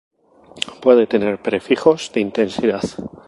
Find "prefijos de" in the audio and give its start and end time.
1.43-2.21